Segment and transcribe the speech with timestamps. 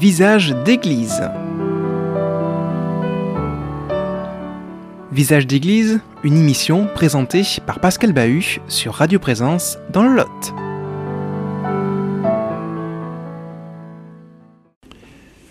[0.00, 1.20] Visage d'église.
[5.12, 10.54] Visage d'église, une émission présentée par Pascal Bahut sur Radio Présence dans le Lot.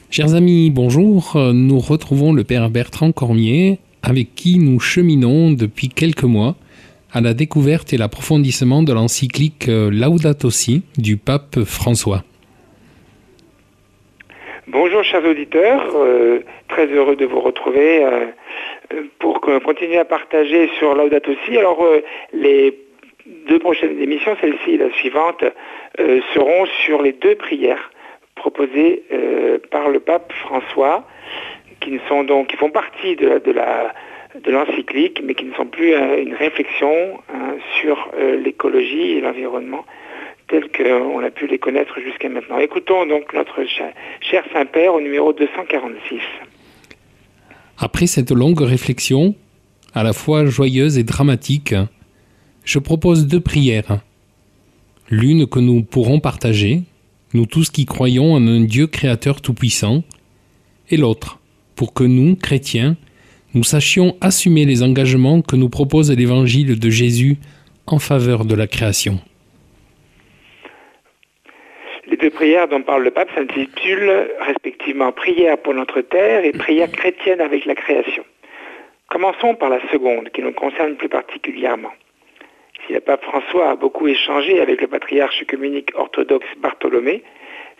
[0.09, 1.37] Chers amis, bonjour.
[1.53, 6.55] Nous retrouvons le Père Bertrand Cormier avec qui nous cheminons depuis quelques mois
[7.11, 12.23] à la découverte et l'approfondissement de l'encyclique Laudato Si du pape François.
[14.71, 18.27] Bonjour chers auditeurs, euh, très heureux de vous retrouver euh,
[19.17, 21.57] pour continuer à partager sur Laudato Si.
[21.57, 22.01] Alors euh,
[22.33, 22.77] les
[23.47, 25.43] deux prochaines émissions, celle-ci et la suivante,
[26.35, 27.89] seront sur les deux prières
[28.35, 29.03] proposées
[29.71, 31.03] par le pape François,
[31.79, 39.17] qui font partie de l'encyclique, mais qui ne sont plus une réflexion hein, sur l'écologie
[39.17, 39.83] et l'environnement
[40.49, 42.57] tels qu'on a pu les connaître jusqu'à maintenant.
[42.57, 43.63] Écoutons donc notre
[44.19, 46.19] cher Saint-Père au numéro 246.
[47.77, 49.35] Après cette longue réflexion,
[49.93, 51.75] à la fois joyeuse et dramatique,
[52.65, 53.99] je propose deux prières.
[55.09, 56.81] L'une que nous pourrons partager,
[57.33, 60.03] nous tous qui croyons en un Dieu créateur tout-puissant,
[60.89, 61.39] et l'autre,
[61.75, 62.97] pour que nous, chrétiens,
[63.53, 67.37] nous sachions assumer les engagements que nous propose l'évangile de Jésus
[67.87, 69.19] en faveur de la création.
[72.19, 77.39] Deux prières dont parle le pape s'intitulent respectivement Prière pour notre terre et Prière chrétienne
[77.39, 78.25] avec la création.
[79.07, 81.93] Commençons par la seconde, qui nous concerne plus particulièrement.
[82.85, 87.23] Si le pape François a beaucoup échangé avec le patriarche communique orthodoxe Bartholomé,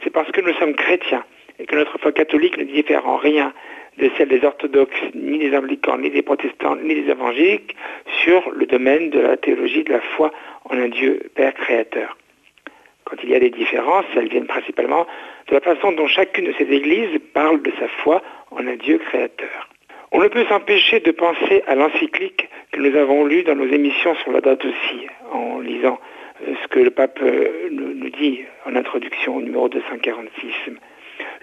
[0.04, 1.26] c'est parce que nous sommes chrétiens
[1.60, 3.52] et que notre foi catholique ne diffère en rien
[3.98, 7.76] de celle des orthodoxes, ni des anglicans, ni des protestants, ni des évangéliques,
[8.24, 10.32] sur le domaine de la théologie de la foi
[10.64, 12.16] en un Dieu Père créateur.
[13.10, 15.08] Quand il y a des différences, elles viennent principalement
[15.48, 18.22] de la façon dont chacune de ces églises parle de sa foi
[18.52, 19.70] en un Dieu créateur.
[20.12, 24.16] On ne peut s'empêcher de penser à l'encyclique que nous avons lue dans nos émissions
[24.16, 26.00] sur la date aussi, en lisant
[26.48, 30.54] euh, ce que le pape euh, nous dit en introduction au numéro 246.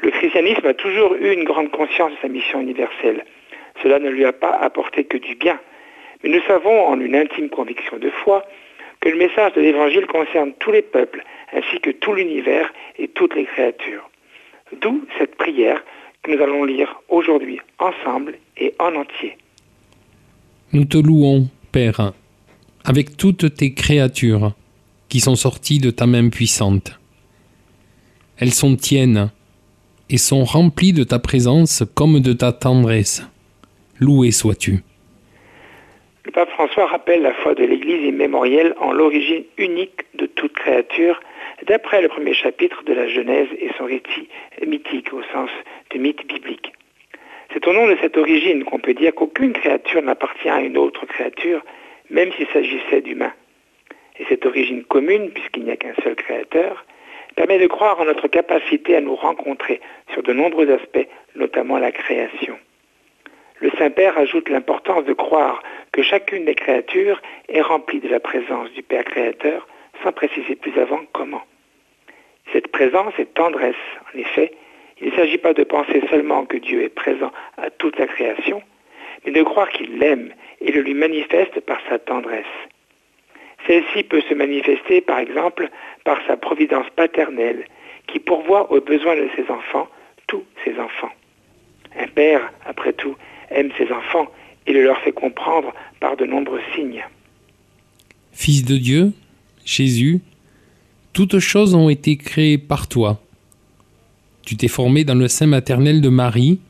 [0.03, 3.25] Le christianisme a toujours eu une grande conscience de sa mission universelle.
[3.83, 5.59] Cela ne lui a pas apporté que du bien.
[6.23, 8.45] Mais nous savons en une intime conviction de foi
[9.11, 11.23] le message de l'Évangile concerne tous les peuples,
[11.53, 14.11] ainsi que tout l'univers et toutes les créatures.
[14.81, 15.83] D'où cette prière
[16.23, 19.37] que nous allons lire aujourd'hui ensemble et en entier.
[20.73, 22.13] Nous te louons, Père,
[22.85, 24.53] avec toutes tes créatures
[25.09, 26.99] qui sont sorties de ta main puissante.
[28.39, 29.31] Elles sont tiennes
[30.11, 33.23] et sont remplies de ta présence comme de ta tendresse.
[33.99, 34.83] Loué sois-tu.
[36.37, 41.19] Pape François rappelle la foi de l'Église immémorielle en l'origine unique de toute créature,
[41.63, 44.29] d'après le premier chapitre de la Genèse et son récit
[44.67, 45.49] mythique au sens
[45.95, 46.75] de mythe biblique.
[47.55, 51.07] C'est au nom de cette origine qu'on peut dire qu'aucune créature n'appartient à une autre
[51.07, 51.65] créature,
[52.11, 53.33] même s'il s'agissait d'humains.
[54.19, 56.85] Et cette origine commune, puisqu'il n'y a qu'un seul créateur,
[57.35, 59.81] permet de croire en notre capacité à nous rencontrer
[60.13, 62.59] sur de nombreux aspects, notamment la création.
[63.61, 65.63] Le Saint-Père ajoute l'importance de croire
[65.93, 69.67] que chacune des créatures est remplie de la présence du Père créateur,
[70.03, 71.43] sans préciser plus avant comment.
[72.53, 73.75] Cette présence est tendresse.
[74.15, 74.53] En effet,
[75.01, 78.63] il ne s'agit pas de penser seulement que Dieu est présent à toute la création,
[79.25, 82.45] mais de croire qu'il l'aime et le lui manifeste par sa tendresse.
[83.67, 85.71] Celle-ci peut se manifester, par exemple,
[86.05, 87.65] par sa providence paternelle,
[88.07, 89.89] qui pourvoit aux besoins de ses enfants,
[90.29, 91.11] tous ses enfants.
[91.99, 93.17] Un père, après tout,
[93.51, 94.31] aime ses enfants
[94.67, 97.05] et le leur fait comprendre par de nombreux signes.
[98.33, 99.13] Fils de Dieu,
[99.65, 100.21] Jésus,
[101.13, 103.21] toutes choses ont été créées par toi.
[104.45, 106.61] Tu t'es formé dans le sein maternel de Marie,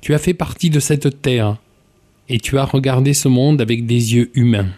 [0.00, 1.58] tu as fait partie de cette terre,
[2.28, 4.70] et tu as regardé ce monde avec des yeux humains.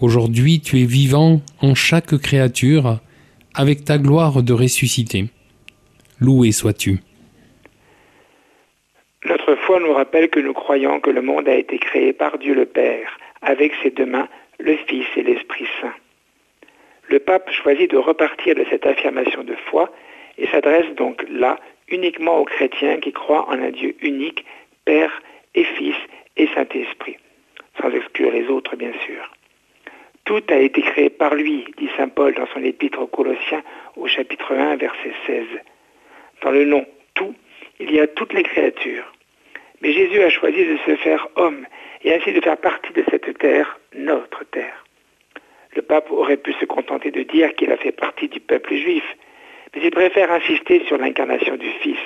[0.00, 3.00] Aujourd'hui tu es vivant en chaque créature,
[3.54, 5.28] avec ta gloire de ressuscité.
[6.20, 7.00] Loué sois-tu.
[9.50, 12.54] Notre foi nous rappelle que nous croyons que le monde a été créé par Dieu
[12.54, 14.28] le Père, avec ses deux mains,
[14.60, 15.92] le Fils et l'Esprit Saint.
[17.08, 19.90] Le pape choisit de repartir de cette affirmation de foi
[20.38, 21.58] et s'adresse donc là
[21.88, 24.44] uniquement aux chrétiens qui croient en un Dieu unique,
[24.84, 25.20] Père
[25.56, 25.96] et Fils
[26.36, 27.16] et Saint-Esprit,
[27.82, 29.32] sans exclure les autres bien sûr.
[30.26, 33.64] Tout a été créé par lui, dit Saint Paul dans son épître aux Colossiens
[33.96, 35.44] au chapitre 1, verset 16.
[36.44, 37.34] Dans le nom tout,
[37.80, 39.12] il y a toutes les créatures.
[39.80, 41.66] Mais Jésus a choisi de se faire homme
[42.04, 44.84] et ainsi de faire partie de cette terre, notre terre.
[45.74, 49.04] Le pape aurait pu se contenter de dire qu'il a fait partie du peuple juif,
[49.74, 52.00] mais il préfère insister sur l'incarnation du Fils,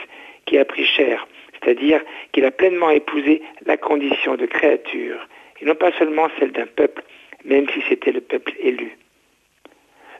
[0.47, 5.27] qui a pris chair, c'est-à-dire qu'il a pleinement épousé la condition de créature,
[5.61, 7.03] et non pas seulement celle d'un peuple,
[7.45, 8.97] même si c'était le peuple élu.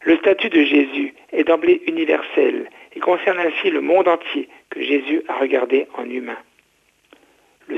[0.03, 5.23] Le statut de Jésus est d'emblée universel et concerne ainsi le monde entier que Jésus
[5.29, 6.39] a regardé en humain.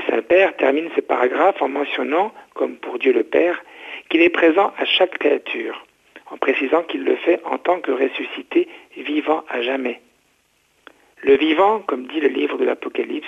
[0.07, 3.61] Le Saint-Père termine ce paragraphe en mentionnant, comme pour Dieu le Père,
[4.09, 5.85] qu'il est présent à chaque créature,
[6.31, 10.01] en précisant qu'il le fait en tant que ressuscité vivant à jamais.
[11.23, 13.27] Le vivant, comme dit le livre de l'Apocalypse,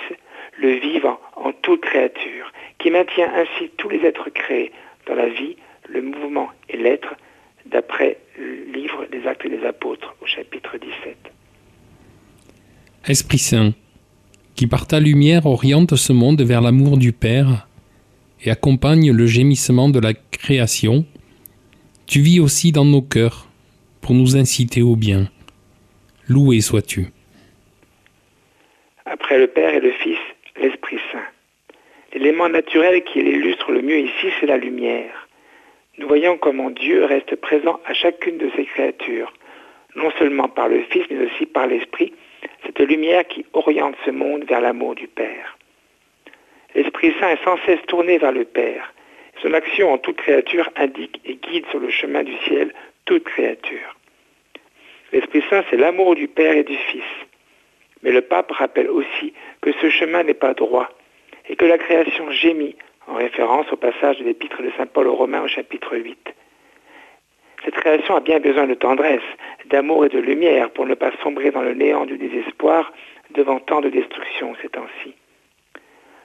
[0.56, 4.72] le vivant en toute créature, qui maintient ainsi tous les êtres créés
[5.06, 5.56] dans la vie,
[5.88, 7.14] le mouvement et l'être,
[7.66, 11.16] d'après le livre des Actes des Apôtres au chapitre 17.
[13.06, 13.72] Esprit Saint,
[14.60, 17.66] qui par ta lumière oriente ce monde vers l'amour du Père
[18.44, 21.06] et accompagne le gémissement de la création,
[22.06, 23.48] tu vis aussi dans nos cœurs
[24.02, 25.30] pour nous inciter au bien.
[26.28, 27.06] Loué sois-tu.
[29.06, 30.18] Après le Père et le Fils,
[30.60, 31.24] l'Esprit Saint.
[32.12, 35.26] L'élément naturel qui l'illustre le mieux ici, c'est la lumière.
[35.96, 39.32] Nous voyons comment Dieu reste présent à chacune de ses créatures,
[39.96, 42.12] non seulement par le Fils, mais aussi par l'Esprit,
[42.64, 45.56] cette lumière qui oriente ce monde vers l'amour du Père.
[46.74, 48.92] L'Esprit Saint est sans cesse tourné vers le Père.
[49.42, 52.72] Son action en toute créature indique et guide sur le chemin du ciel
[53.06, 53.96] toute créature.
[55.12, 57.02] L'Esprit Saint, c'est l'amour du Père et du Fils.
[58.02, 60.88] Mais le pape rappelle aussi que ce chemin n'est pas droit
[61.48, 62.76] et que la création gémit,
[63.08, 66.32] en référence au passage de l'épître de Saint Paul aux Romains au chapitre 8.
[67.64, 69.20] Cette création a bien besoin de tendresse,
[69.66, 72.92] d'amour et de lumière pour ne pas sombrer dans le néant du désespoir
[73.34, 75.14] devant tant de destruction ces temps-ci.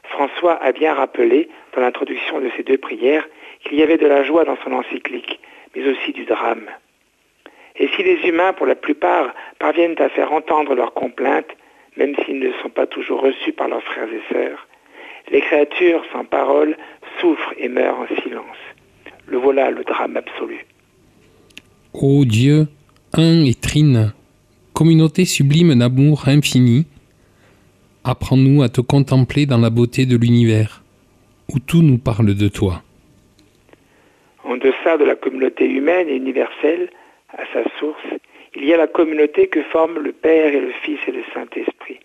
[0.04, 3.28] François a bien rappelé, dans l'introduction de ces deux prières,
[3.64, 5.40] qu'il y avait de la joie dans son encyclique,
[5.76, 6.70] mais aussi du drame.
[7.78, 11.52] Et si les humains, pour la plupart, parviennent à faire entendre leurs complaintes,
[11.98, 14.68] même s'ils ne sont pas toujours reçus par leurs frères et sœurs,
[15.32, 16.78] les créatures sans parole
[17.20, 18.58] souffrent et meurent en silence.
[19.28, 20.66] Le voilà le drame absolu.
[22.02, 22.68] Ô Dieu,
[23.14, 24.12] un et trine,
[24.74, 26.86] communauté sublime d'amour infini,
[28.04, 30.84] apprends-nous à te contempler dans la beauté de l'univers,
[31.48, 32.82] où tout nous parle de toi.
[34.44, 36.90] En deçà de la communauté humaine et universelle,
[37.30, 38.04] à sa source,
[38.58, 42.02] il y a la communauté que forment le Père et le Fils et le Saint-Esprit.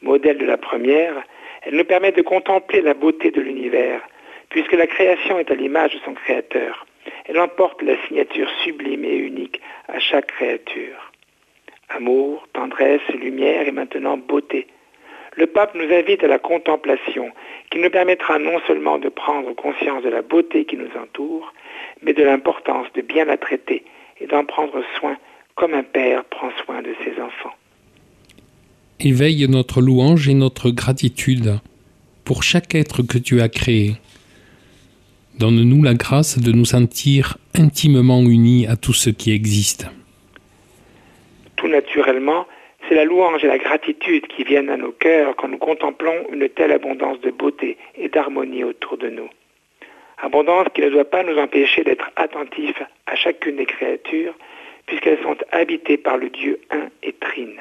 [0.00, 1.24] Modèle de la première,
[1.62, 4.00] elle nous permet de contempler la beauté de l'univers,
[4.48, 6.86] puisque la création est à l'image de son Créateur.
[7.26, 11.12] Elle emporte la signature sublime et unique à chaque créature.
[11.88, 14.66] Amour, tendresse, lumière et maintenant beauté.
[15.36, 17.30] Le pape nous invite à la contemplation,
[17.70, 21.52] qui nous permettra non seulement de prendre conscience de la beauté qui nous entoure,
[22.02, 23.84] mais de l'importance de bien la traiter
[24.20, 25.16] et d'en prendre soin
[25.54, 27.54] comme un père prend soin de ses enfants.
[29.00, 31.58] Éveille notre louange et notre gratitude
[32.24, 33.92] pour chaque être que tu as créé.
[35.38, 39.86] Donne-nous la grâce de nous sentir intimement unis à tout ce qui existe.
[41.56, 42.46] Tout naturellement,
[42.88, 46.48] c'est la louange et la gratitude qui viennent à nos cœurs quand nous contemplons une
[46.48, 49.28] telle abondance de beauté et d'harmonie autour de nous.
[50.20, 54.34] Abondance qui ne doit pas nous empêcher d'être attentifs à chacune des créatures,
[54.86, 57.60] puisqu'elles sont habitées par le Dieu un et trine.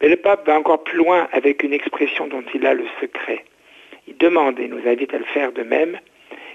[0.00, 3.44] Mais le pape va encore plus loin avec une expression dont il a le secret.
[4.06, 5.98] Il demande et nous invite à le faire de même.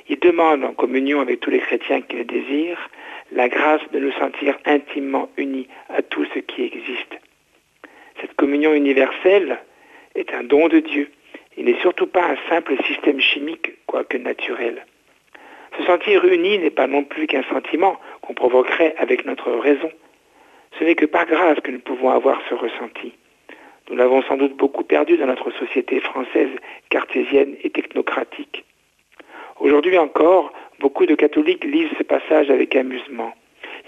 [0.10, 2.26] Il demande en communion avec tous les chrétiens qui le
[3.34, 7.20] la grâce de nous sentir intimement unis à tout ce qui existe.
[8.22, 9.60] Cette communion universelle
[10.16, 11.12] est un don de Dieu.
[11.58, 14.86] Il n'est surtout pas un simple système chimique, quoique naturel.
[15.78, 19.92] Se sentir uni n'est pas non plus qu'un sentiment qu'on provoquerait avec notre raison.
[20.80, 23.14] Ce n'est que par grâce que nous pouvons avoir ce ressenti.
[23.90, 26.50] Nous l'avons sans doute beaucoup perdu dans notre société française
[26.90, 28.64] cartésienne et technocratique.
[29.60, 33.34] Aujourd'hui encore, beaucoup de catholiques lisent ce passage avec amusement.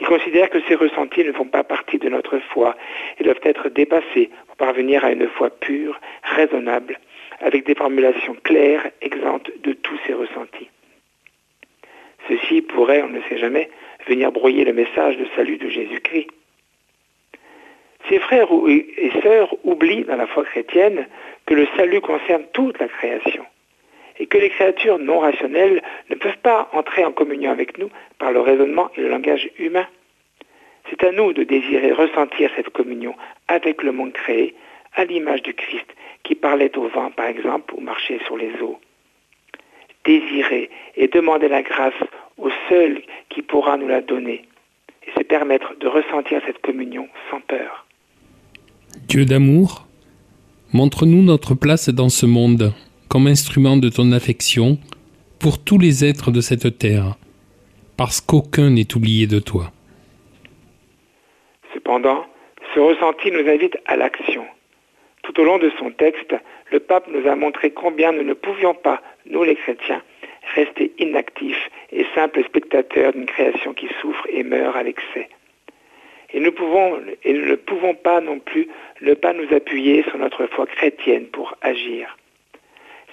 [0.01, 2.75] Ils considèrent que ces ressentis ne font pas partie de notre foi
[3.19, 6.99] et doivent être dépassés pour parvenir à une foi pure, raisonnable,
[7.39, 10.69] avec des formulations claires, exemptes de tous ces ressentis.
[12.27, 13.69] Ceci pourrait, on ne sait jamais,
[14.07, 16.29] venir brouiller le message de salut de Jésus-Christ.
[18.07, 21.07] Ces frères et sœurs oublient dans la foi chrétienne
[21.45, 23.45] que le salut concerne toute la création
[24.19, 28.31] et que les créatures non rationnelles ne peuvent pas entrer en communion avec nous par
[28.31, 29.87] le raisonnement et le langage humain.
[30.89, 33.15] C'est à nous de désirer ressentir cette communion
[33.47, 34.55] avec le monde créé,
[34.95, 35.85] à l'image du Christ
[36.23, 38.79] qui parlait au vent, par exemple, ou marchait sur les eaux.
[40.03, 41.93] Désirer et demander la grâce
[42.37, 44.43] au seul qui pourra nous la donner,
[45.07, 47.85] et se permettre de ressentir cette communion sans peur.
[49.07, 49.87] Dieu d'amour,
[50.73, 52.73] montre-nous notre place dans ce monde
[53.09, 54.77] comme instrument de ton affection
[55.39, 57.15] pour tous les êtres de cette terre,
[57.97, 59.71] parce qu'aucun n'est oublié de toi.
[61.73, 62.23] Cependant,
[62.73, 64.45] ce ressenti nous invite à l'action.
[65.23, 66.35] Tout au long de son texte,
[66.71, 70.03] le pape nous a montré combien nous ne pouvions pas, nous les chrétiens,
[70.53, 75.29] rester inactifs et simples spectateurs d'une création qui souffre et meurt à l'excès.
[76.31, 78.67] Et nous, pouvons, et ne pouvons pas non plus
[79.01, 82.18] ne pas nous appuyer sur notre foi chrétienne pour agir.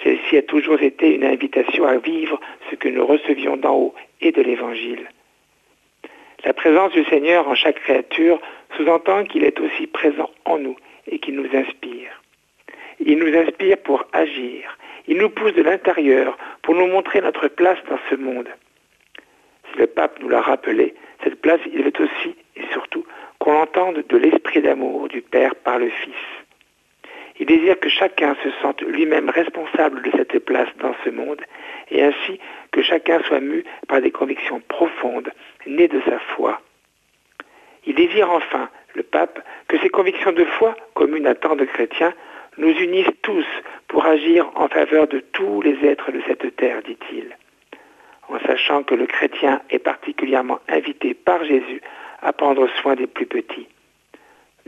[0.03, 4.33] Celle-ci a toujours été une invitation à vivre ce que nous recevions d'en haut et
[4.33, 5.09] de l'Évangile.
[6.45, 8.41] La présence du Seigneur en chaque créature
[8.76, 10.76] sous-entend qu'il est aussi présent en nous
[11.07, 12.23] et qu'il nous inspire.
[13.00, 14.76] Il nous inspire pour agir.
[15.09, 18.49] Il nous pousse de l'intérieur pour nous montrer notre place dans ce monde.
[19.71, 23.05] Si le pape nous l'a rappelé, cette place, il veut aussi et surtout
[23.38, 26.46] qu'on entende de l'esprit d'amour du Père par le Fils.
[27.38, 31.43] Il désire que chacun se sente lui-même responsable de cette place dans ce monde
[31.90, 32.40] et ainsi
[32.73, 35.31] que chacun soit mu par des convictions profondes
[35.66, 36.61] nées de sa foi.
[37.85, 42.14] Il désire enfin, le pape, que ces convictions de foi, communes à tant de chrétiens,
[42.59, 43.47] nous unissent tous
[43.88, 47.37] pour agir en faveur de tous les êtres de cette terre, dit-il,
[48.28, 51.83] en sachant que le chrétien est particulièrement invité par Jésus
[52.23, 53.69] à prendre soin des plus petits.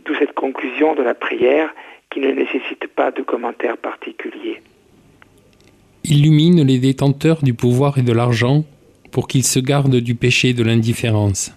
[0.05, 1.75] D'où cette conclusion de la prière
[2.11, 4.63] qui ne nécessite pas de commentaires particuliers.
[6.05, 8.65] Illumine les détenteurs du pouvoir et de l'argent
[9.11, 11.53] pour qu'ils se gardent du péché de l'indifférence.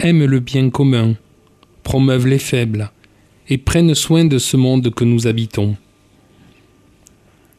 [0.00, 1.14] Aime le bien commun,
[1.82, 2.90] promeuve les faibles
[3.48, 5.76] et prenne soin de ce monde que nous habitons.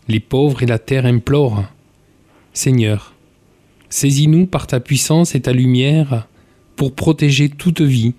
[0.07, 1.63] Les pauvres et la terre implorent.
[2.53, 3.13] Seigneur,
[3.89, 6.27] saisis-nous par ta puissance et ta lumière
[6.75, 8.13] pour protéger toute vie,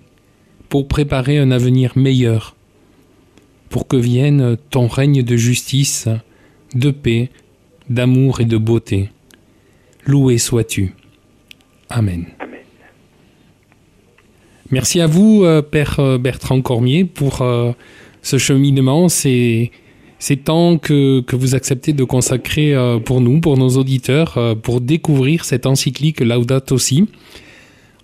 [0.67, 2.55] pour préparer un avenir meilleur
[3.69, 6.07] pour que vienne ton règne de justice,
[6.73, 7.29] de paix,
[7.89, 9.09] d'amour et de beauté.
[10.05, 10.93] Loué sois-tu.
[11.89, 12.25] Amen.
[14.71, 17.71] Merci à vous, euh, Père euh, Bertrand Cormier, pour euh,
[18.23, 19.71] ce cheminement, ces,
[20.17, 25.45] ces temps que, que, vous acceptez de consacrer pour nous, pour nos auditeurs, pour découvrir
[25.45, 27.07] cette encyclique Laudato Si.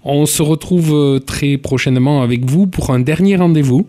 [0.04, 3.88] On se retrouve très prochainement avec vous pour un dernier rendez-vous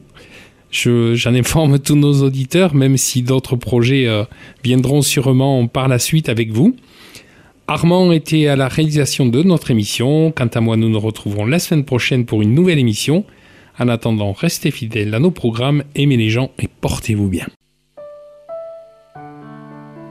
[0.72, 4.24] j'en informe tous nos auditeurs, même si d'autres projets euh,
[4.64, 6.74] viendront sûrement par la suite avec vous.
[7.68, 10.32] Armand était à la réalisation de notre émission.
[10.32, 13.24] Quant à moi, nous nous retrouverons la semaine prochaine pour une nouvelle émission.
[13.78, 17.46] En attendant, restez fidèles à nos programmes, aimez les gens et portez-vous bien.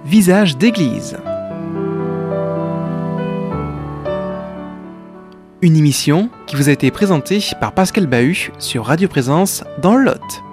[0.06, 1.18] Visage d'église.
[5.62, 10.06] Une émission qui vous a été présentée par Pascal Bahut sur Radio Présence dans le
[10.06, 10.51] Lot.